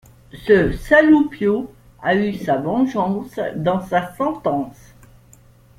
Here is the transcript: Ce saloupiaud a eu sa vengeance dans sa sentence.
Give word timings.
Ce 0.47 0.71
saloupiaud 0.77 1.71
a 2.01 2.15
eu 2.15 2.33
sa 2.33 2.57
vengeance 2.57 3.39
dans 3.55 3.85
sa 3.85 4.15
sentence. 4.15 4.95